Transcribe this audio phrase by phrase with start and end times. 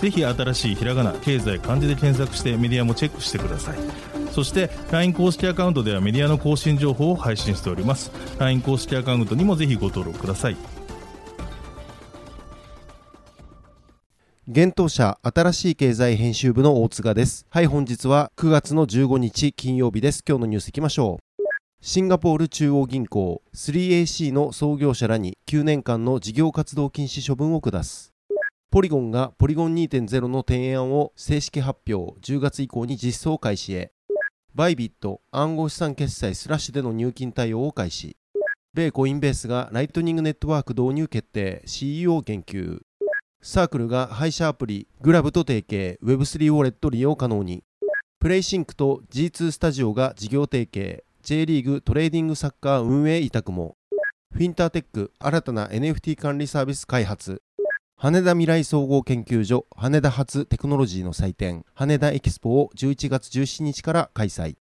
[0.00, 3.78] ぜひ新しいひらがな経済漢字で検索してメディアもチェックしてください。
[4.32, 8.10] そして LINE 公式アカウントではメディアの更新情報を配信しております。
[8.38, 10.56] LINE 公式アカウントにもぜひご登録ください。
[14.48, 17.46] 現当社新しい経済編集部の大塚です。
[17.48, 20.22] はい本日は9月の15日金曜日です。
[20.26, 21.42] 今日のニュースいきましょう。
[21.80, 28.15] シンガポール中央銀行 3AC の創業者らに9年間の事業活動禁止処分を下す。
[28.68, 32.18] ポリゴンがポリゴン2.0の提案を正式発表。
[32.20, 33.92] 10月以降に実装開始へ。
[34.54, 38.16] Bybit 暗号資産決済スラッシュでの入金対応を開始。
[38.74, 41.62] 米 Coinbase がライトニングネットワーク導入決定。
[41.64, 42.80] CEO 言及
[43.40, 45.98] Circle が配車アプリ Grab と提携。
[46.02, 47.62] Web3 ウォレット利用可能に。
[48.18, 51.04] プレイシンクと G2 スタジオが事業提携。
[51.22, 53.76] J リーグトレーディングサッカー運営委託も。
[54.32, 57.40] フィンターテック新たな NFT 管理サービス開発。
[57.98, 64.56] 羽田未来総合研究所羽田発テクノロジーの祭典羽田エキスポを11月17日から開催。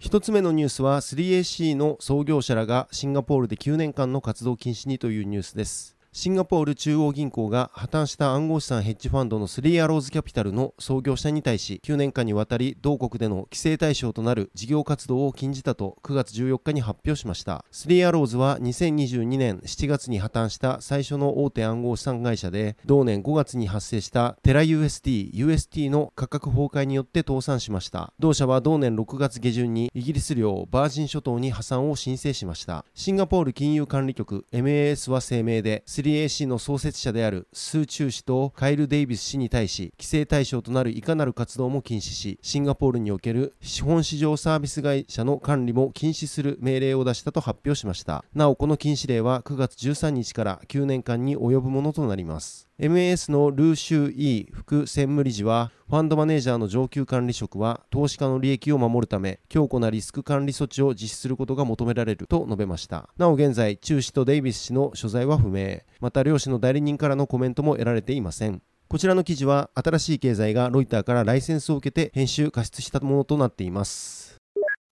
[0.00, 5.93] 一つ目のニュースは 3AC の創業者らがシンガポールで9年間の活動禁止にというニュースです。
[6.16, 17.64] シンガポール中央銀行が破綻した暗号資産ヘッジファンドのスリーアローズキャピタルの創業者に対し9年間にわたり同国での規制対象となる事業活動を禁じたと9月14日に発表しました。
[17.72, 28.12] スリーアローズは2022年7月に破綻した最初の大手暗号資産会社で同年5月に発生したテラ USD、UST の価格崩壊によって倒産しました。
[28.20, 32.84] 同社は同年6月下旬にイギリス領バージン諸島に破産を申請しました。
[32.94, 48.24] シンガポール金融管理局 MAS は声明で 3AC の創設者であるスー・チュー氏とカイル・デイビス氏に対し規制対象となるいかなる活動も禁止しシンガポールにおける資本市場サービス会社の管理も禁止する命令を出したと発表しました。
[48.34, 52.68] なおこの禁止令は9月13日から9年間に及ぶものとなります。
[52.80, 63.08] MAS のルーシュー・イー副専務理事はファンドマネージャーの上級管理職は投資家の利益を守るため強固なリスク管理措置を実施することが求められると述べました。
[63.16, 65.82] なお現在チュー氏とデイビス氏の所在は不明。
[66.00, 68.60] また両氏の代理人からのコメントも得られていません。
[68.88, 74.34] こちらの記事は新しい経済がロイターからライセンスを受けて編集加筆したものとなっています。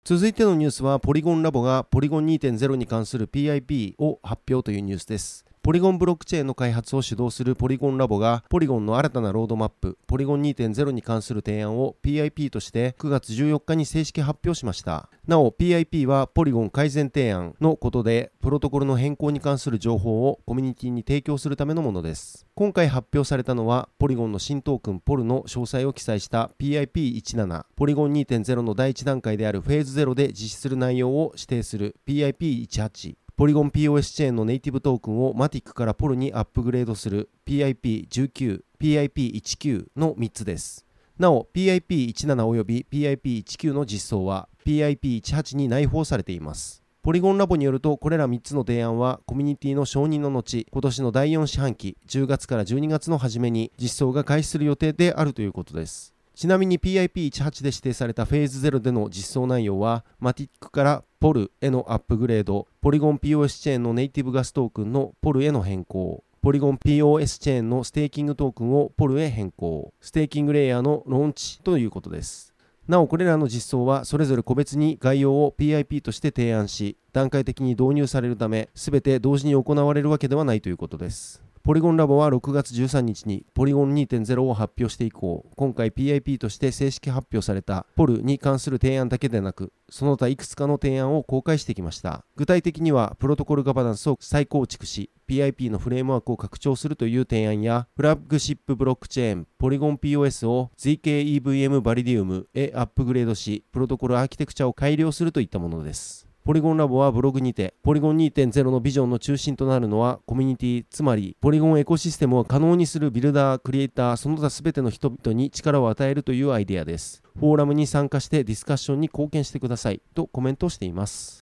[0.04, 5.44] 続いてのニュースはポリゴンラボがポリゴン2.0に関する PIP を発表というニュースです。
[5.64, 15.08] ポリゴンブロックチェーンの開発を主導するポリゴンラボがポリゴンの新たなロードマップポリゴン2.0に関する提案を PIP として9月14日に正式発表しました。
[15.24, 22.44] なお PIP はポリゴン改善提案のことでプロトコルの変更に関する情報をコミュニティに提供するためのものです。
[22.56, 40.84] 今回発表されたのはポリゴンの新トークンポルの詳細を記載した PIP17 ポリゴン2.0の第1段階であるフェーズ0で実施する内容を指定する PIP18 ポリゴン POS チェーンのネイティブトークンを MATIC から POL にアップグレードする PIP19、PIP19 の3つです。
[41.18, 46.82] なお PIP17 および PIP19 の実装は PIP18 に内包されています。
[47.02, 72.52] ポリゴンラボによるとこれら3つの提案はコミュニティの承認の後今年の第4四半期10月から12月の初めに実装が開始する予定であるということですちなみに PIP18 で指定されたフェーズ0での実装内容は、 MATIC から POL へのアップグレード、ポリゴン POS チェーンのネイティブガストークンの POL への変更、ポリゴン POS チェーンのステーキングトークンを POL へ変更、ステーキングレイヤーのローンチということです。
[72.88, 92.24] なおこれらの実装はそれぞれ個別に概要を PIP として提案し段階的に導入されるため全て同時に行われるわけではないということですポリゴンラボは6月13日にポリゴン2.0を発表して以降、今回 PIP として正式発表されたポルに関する提案だけでなく、その他いくつかの提案を公開してきました。
[92.34, 106.31] 具体的には、プロトコルガバナンスを再構築し、PIP のフレームワークを拡張するという提案や、フラッグシップブロックチェーン、ポリゴン POS を ZKEVM バリディウムへアップグレードし、プロトコルアーキテクチャを改良するといったものです。
[106.44, 117.22] ポリゴンラボはブログにて、ポリゴン2.0のビジョンの中心となるのはコミュニティ、つまりポリゴンエコシステムを可能にするビルダー、クリエイター、その他全ての人々に力を与えるというアイデアです。
[117.38, 121.44] フォーラムに参加してディスカッションに貢献してくださいとコメントしています。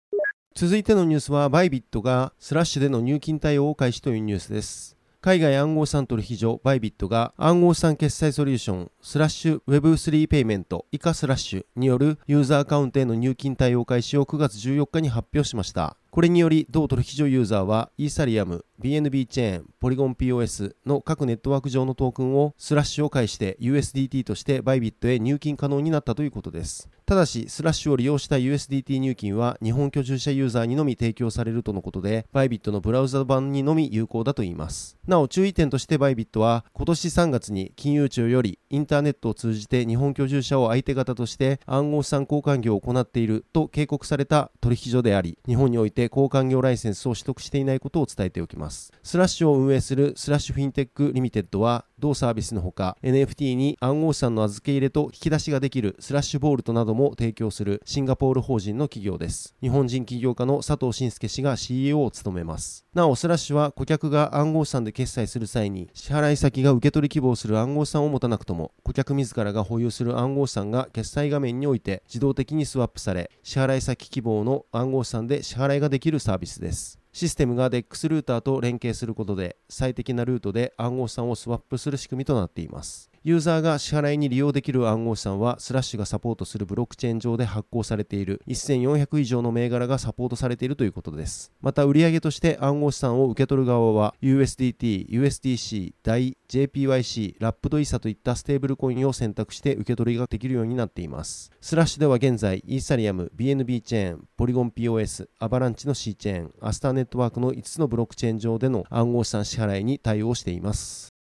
[0.55, 4.96] 続いてのニュースは、バイビットがスラッシュでの入金対応を開始というニュースです。
[5.27, 15.97] 海外暗号資産取引所バイビットが暗号資産決済ソリューションスラッシュ Web3 ペイメント以下スラッシュによるユーザーアカウントへの入金対応開始を9月14日に発表しました。
[16.13, 26.91] これにより同取引所ユーザーはイーサリアム、BNB チェーン、ポリゴン POS の各ネットワーク上のトークンをスラッシュを介して USDT としてバイビットへ入金可能になったということです。
[27.07, 34.99] ただし、スラッシュを利用した USDT 入金は日本居住者ユーザーにのみ提供されるとのことで、バイビットのブラウザ版にのみ有効だといいます。
[35.07, 48.66] なお、注意点としてバイビットは、今年3月に金融庁よりインターネットを通じて日本居住者を相手方として暗号資産交換業を行っていると警告された取引所であり、日本において交換業ライセンスを取得していないことを伝えておきます。
[48.71, 59.55] スラッシュを運営するスラッシュフィンテックリミテッドは、同サービスのほか NFT に暗号資産の預け入れと引き出しができるスラッシュボールトなども提供するシンガポール法人の企業です。
[59.63, 62.85] 日本人起業家の佐藤伸介氏が CEO を務めます。
[62.93, 76.99] なおスラッシュは顧客が暗号資産で決済する際に支払い先が受け取り希望する暗号資産を持たなくとも顧客自らが保有する暗号資産が決済画面において自動的にスワップされ支払い先希望の暗号資産で支払いができるサービスです。
[77.17, 83.11] システムが DEX ルーターと連携することで最適なルートで暗号資産をスワップする仕組みとなっています。
[83.27, 91.51] ユーザーが支払いに利用できる暗号資産はスラッシュがサポートするブロックチェーン上で発行されている1400以上の銘柄がサポートされているということです。
[91.61, 101.51] また売上として暗号資産を受け取る側は USDT、USDC、DAI、JPYC、ラップドイーサといったステーブルコインを選択して受け取りができるようになっています。
[101.61, 111.16] スラッシュでは現在イーサリアム、BNB チェーン、ポリゴン POS、アバランチの C チェーン、アスターネットワークの5つのブロックチェーン上での暗号資産支払いに対応しています。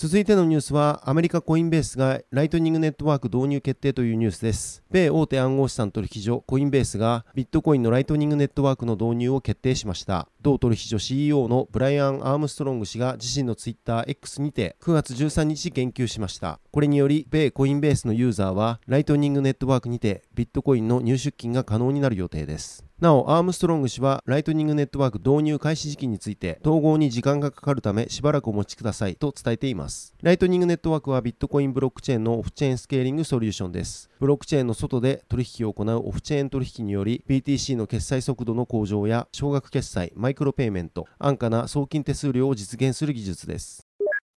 [0.00, 4.84] 続いてのニュースはアメリカコインベースがライトニングネットワーク導入決定というニュースです。
[4.92, 10.28] 米大手暗号資産取引所コインベースがビットコインのライトニングネットワークの導入を決定しました。
[10.42, 30.16] 同取引所 CEO のブライアン・アームストロング氏が自身のツイッター X にて9月13日言及しましたこれにより米コインベースのユーザーはライトニングネットワークにてビットコインの入出金が可能になる予定ですなお、アームストロング氏は、ライトニングネットワーク導入開始時期について、統合に時間がかかるため、しばらくお待ちくださいと伝えています。
[30.20, 34.10] ライトニングネットワークはビットコインブロックチェーンのオフチェーンスケーリングソリューションです。
[34.18, 43.84] ブロックチェーンの外で取引を行うオフチェーン取引により、BTC の決済速度の向上や、少額決済、マイクロペイメント、安価な送金手数料を実現する技術です。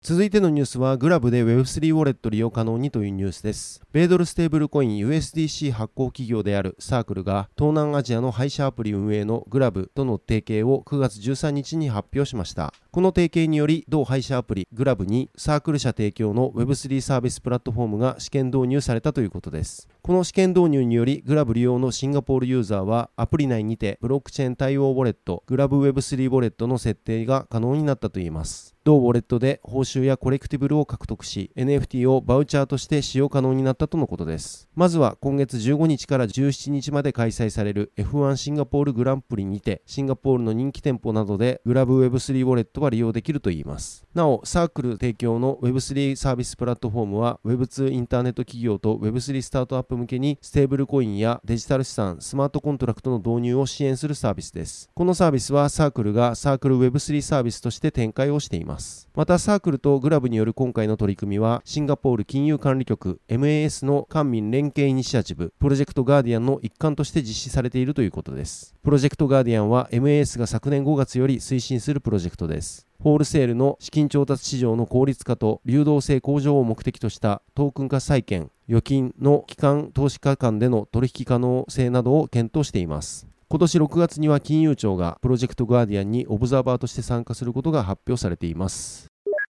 [0.02, 3.84] 続いてのニュースは、グラブで Web3 ウォレット利用可能にというニュースです。
[3.94, 12.74] 米ドルステーブルコイン USDC 発行企業であるサークルが、東南アジアの配車アプリ運営のグラブとの提携を9月13日に発表しました。
[12.90, 19.88] この提携により、同配車アプリグラブにサークル社提供の Web3 サービスプラットフォームが試験導入されたということです。
[20.04, 28.76] この試験導入により、グラブ利用のシンガポールユーザーは、アプリ内にてブロックチェーン対応ウォレット、グラブ Web3 ウォレットの設定が可能になったといいます。
[28.84, 63.86] 同ウォレットで報酬やコレクティブルを獲得し NFT をバウチャーとして使用可能になったとのことですまずは今月15日から17日まで開催される F1 シンガポールグランプリにてシンガポールの人気店舗などでグラブ Web3 ウォレットは利用できるといいますなおサークル提供の Web3 サービスプラットフォームは Web2 インターネット企業と Web3 スタートアップ向けにステーブルコインやデジタル資産スマートコントラクトの導入を支援するサービスですこのサービスはサークルがサークル Web3 サービスとして展開をしていますまたサークルとグラブによる今回の取り組みは、シンガポール金融管理局 MAS
[63.86, 68.74] の官民連携イニシアチブ、プロジェクトガーディアンの一環として実施されているということです。
[68.82, 72.88] プロジェクトガーディアンは MAS が昨年5月より推進するプロジェクトです。
[73.04, 83.28] ホールセールの資金調達市場の効率化と流動性向上を目的としたトークン化債券、預金の機関投資家間での取引可能性などを検討しています。
[83.50, 89.11] 今年6月には金融庁がプロジェクトガーディアンにオブザーバーとして参加することが発表されています。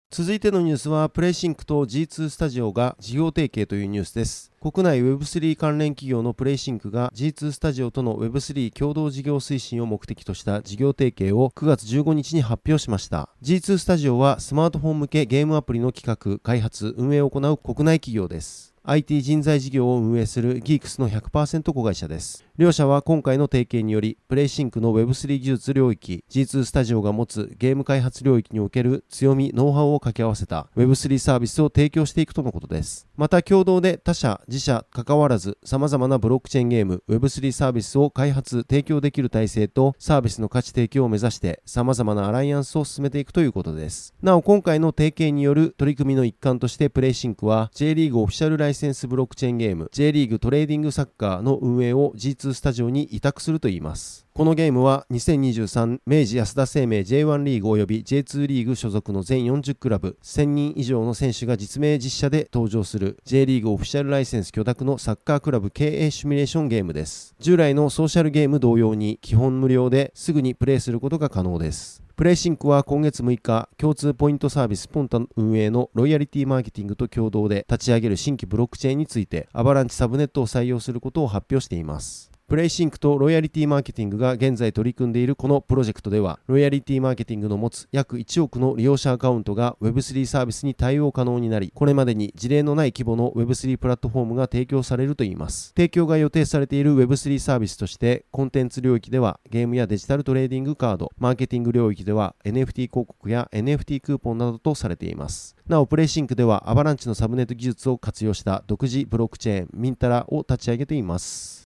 [0.09, 4.53] 続いてのニュースは、プレイシンクと G2 スタジオが事業提携というニュースです。
[4.61, 13.31] 国内 Web3 関連企業のプレイシンクが G2 スタジオとの Web3 共同事業推進を目的とした事業提携を9月15日に発表しました。
[13.43, 18.77] G2 スタジオはスマートフォン向けゲームアプリの企画、開発、運営を行う国内企業です。
[18.85, 22.46] IT 人材事業を運営するギークスの100%子会社です。
[22.59, 33.07] 両社は今回の提携により、プレイシンクの Web3 技術領域、G2 スタジオが持つゲーム開発領域における強み、ノウハウを掛け合わせた Web3 サービスを提供していくとのことです。
[33.15, 44.15] また共同で他社、自社関わらず様々なブロックチェーンゲーム、Web3 サービスを開発、提供できる体制とサービスの価値提供を目指して様々なアライアンスを進めていくということです。
[44.23, 54.27] なお今回の提携による取り組みの一環としてプレイシンクは J リーグオフィシャルライセンスブロックチェーンゲーム J リーグトレーディングサッカーの運営を G2 スタジオに委託するといいます。
[54.35, 67.35] このゲームは2023明治安田生命 J1 リーグ及び J2 リーグ所属の全40クラブ1000人以上の選手が実名実写で登場する J リーグオフィシャルライセンス許諾のサッカークラブ経営シミュレーションゲームです。
[67.41, 72.03] 従来のソーシャルゲーム同様に基本無料ですぐにプレイすることが可能です。
[72.17, 82.31] プレイシンクは今月6日、共通ポイントサービスポンタ運営のロイヤリティマーケティングと共同で立ち上げる新規ブロックチェーンについて、アバランチサブネットを採用することを発表しています。
[82.49, 95.73] プレイシンクとロイヤリティマーケティングが現在取り組んでいるこのプロジェクトでは、ロイヤリティマーケティングの持つ約1億の利用者アカウントが Web3 サービスに対応可能になり、これまでに事例のない規模の Web3 プラットフォームが提供されるといいます。
[95.77, 105.57] 提供が予定されている Web3 サービスとして、コンテンツ領域ではゲームやデジタルトレーディングカード、マーケティング領域では NFT 広告や NFT クーポンなどとされています。
[105.67, 111.66] なお、プレイシンクではアバランチのサブネット技術を活用した独自ブロックチェーン、ミンタラを立ち上げています。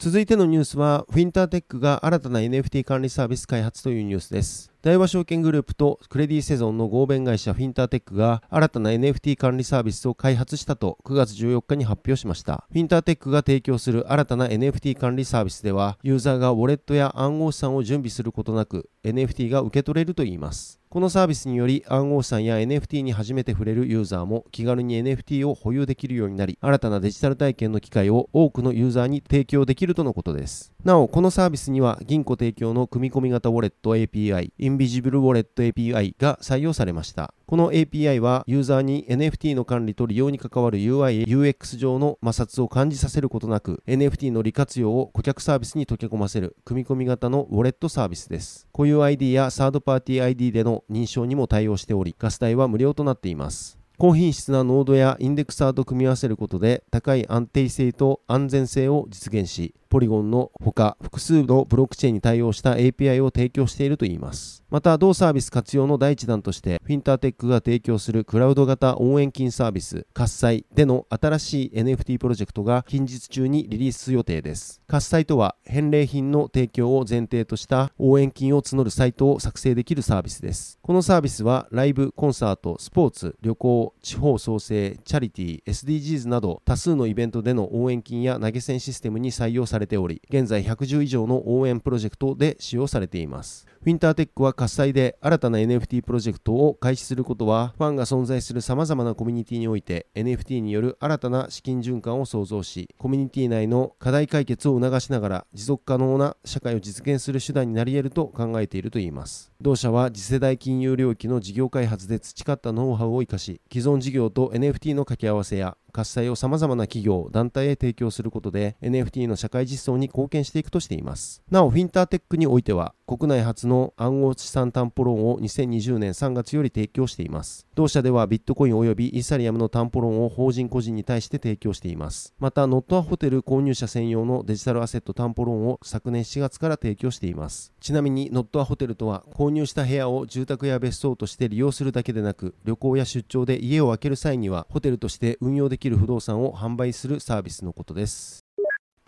[0.00, 4.72] 続いてのニュースは、フィンターテックが新たな NFT 管理サービス開発というニュースです。
[4.80, 12.64] 大和証券グループとクレディセゾンの合弁会社フィンターテックが新たな NFT 管理サービスを開発したと9月14日に発表しました。
[12.72, 20.79] フィンターテックが提供する新たな NFT 管理サービスでは、ユーザーがウォレットや暗号資産を準備することなく NFT が受け取れるといいます。
[20.92, 30.72] このサービスにより暗号資産や NFT に初めて触れるユーザーも気軽に NFT を保有できるようになり新たなデジタル体験の機会を多くのユーザーに提供できるとのことです。
[30.82, 37.34] なおこのサービスには銀行提供の組み込み型ウォレット API インビジブルウォレット API が採用されました。
[37.50, 48.68] この API はユーザーに NFT の管理と利用に関わる UI、UX 上の摩擦を感じさせることなく NFT の利活用を顧客サービスに溶け込ませる組み込み型のウォレットサービスです。
[48.72, 53.79] 固有 ID やサードパーティー ID での認証にも対応しており、ガス代は無料となっています。
[54.00, 64.62] 高品質なノードやインデクサーと組み合わせることで高い安定性と安全性を実現しポリゴンのほか複数のブロックチェーンに対応した API を提供しているといいます。
[64.70, 74.80] また、同サービス活用の第一弾として、フィンターテックが提供するクラウド型応援金サービス、喝采での新しい NFT プロジェクトが近日中にリリース予定です。
[74.86, 80.78] 喝采とは、返礼品の提供を前提とした応援金を募るサイトを作成できるサービスです。
[80.82, 93.66] このサービスは、ライブ、コンサート、スポーツ、旅行、地方創生、チャリティー、SDGs など多数のイベントでの応援金や投げ銭システムに採用されており、現在110以上の応援プロジェクトで使用されています。
[93.82, 109.50] フィンターテックは喝采で新たな NFT プロジェクトを開始することは、ファンが存在する様々なコミュニティにおいて NFT による新たな資金循環を創造し、コミュニティ内の課題解決を促しながら持続可能な社会を実現する手段になり得ると考えているといいます。
[109.62, 121.42] 同社は次世代金融領域の事業開発で培ったノウハウを生かし、既存事業と NFT の掛け合わせや喝采を様々な企業、団体へ提供することで NFT の社会実装に貢献していくとしています。
[121.50, 127.66] なお、フィンターテックにおいては、国内初の暗号資産担保ローンを2020年3月より提供しています。
[127.74, 132.34] 同社ではビットコイン及びイーサリアムの担保ローンを法人個人に対して提供しています。
[132.38, 137.72] また、ノットアホテル購入者専用のデジタルアセット担保ローンを昨年7月から提供しています。
[137.80, 148.44] ちなみに、ノットアホテルとは、購入した部屋を住宅や別荘として利用するだけでなく、旅行や出張で家を空ける際には、ホテルとして運用できる不動産を販売するサービスのことです。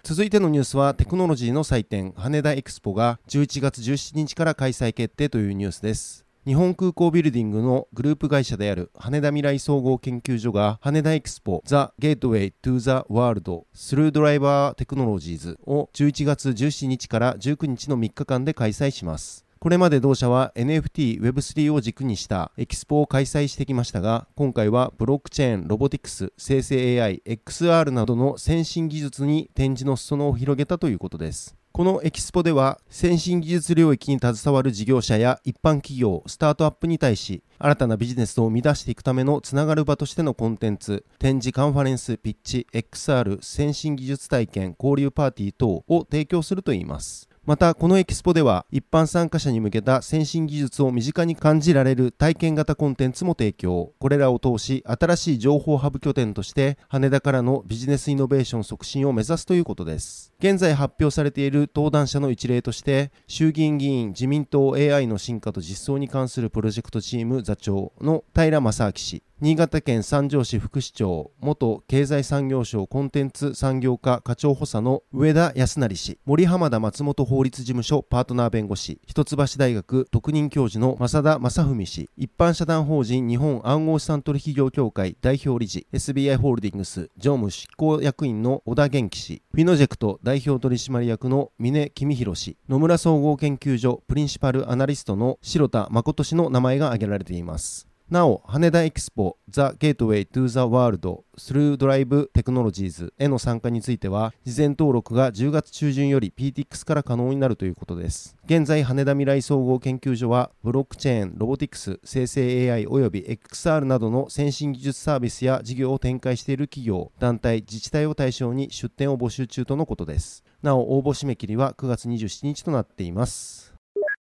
[0.04, 6.24] 続いてのニュースはテクノロジーの祭典羽田エクスポが11月17日から開催決定というニュースです。
[6.44, 19.46] 日本空港ビルディングのグループ会社である羽田未来総合研究所が羽田エクスポ The Gateway to the World through Diverse Technologies を11月17日から19日の3日間で開催します。
[19.62, 31.54] これまで同社は NFT、Web3 を軸にしたエキスポを開催してきましたが、今回はブロックチェーン、ロボティクス、生成 AI、XR などの先進技術に展示の裾野を広げたということです。
[31.70, 47.28] このエキスポでは先進技術領域に携わる事業者や一般企業、スタートアップに対し新たなビジネスを生み出していくためのつながる場としてのコンテンツ、展示カンファレンス、ピッチ、XR、先進技術体験、交流パーティー等を提供するといいます。
[47.44, 53.94] またこのエキスポでは一般参加者に向けた先進技術を身近に感じられる体験型コンテンツも提供。
[53.98, 60.32] これらを通し新しい情報ハブ拠点として羽田からのビジネスイノベーション促進を目指すということです。
[60.38, 69.24] 現在発表されている登壇者の一例として衆議院議員自民党 AI の進化と実装に関するプロジェクトチーム座長の平正明氏。
[69.42, 97.91] 新潟県三条市副市長元経済産業省コンテンツ産業課課長補佐の上田康成氏森浜田松本法律事務所パートナー弁護士一橋大学特任教授の正田正文氏一般社団法人日本暗号資産取引業協会代表理事 SBI ホールディングス常務執行役員の小田玄紀氏フィノジェクト代表取締役の峰公弘氏野村総合研究所プリンシパルアナリストの白田誠氏の名前が挙げられています。
[98.12, 108.36] なお、羽田エキスポ The Gateway to the World through Diverse Technologies への参加については、事前登録が10月中旬より Peatix から可能になるということです。
[108.44, 120.44] 現在、羽田未来総合研究所は、ブロックチェーン、ロボティクス、生成 AI 及び XR などの先進技術サービスや事業を展開している企業、団体、自治体を対象に出展を募集中とのことです。
[120.62, 123.71] なお、応募締め切りは9月27日となっています。